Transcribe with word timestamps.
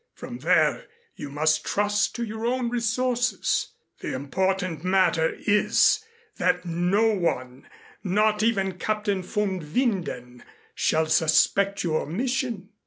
From 0.15 0.39
there 0.39 0.87
you 1.15 1.29
must 1.29 1.63
trust 1.63 2.15
to 2.15 2.23
your 2.23 2.43
own 2.47 2.69
resources. 2.71 3.71
The 3.99 4.15
important 4.15 4.83
matter 4.83 5.37
is 5.45 6.03
that 6.37 6.65
no 6.65 7.13
one, 7.13 7.67
not 8.03 8.41
even 8.41 8.79
Captain 8.79 9.21
von 9.21 9.59
Winden, 9.61 10.41
shall 10.73 11.05
suspect 11.05 11.83
your 11.83 12.07
mission. 12.07 12.69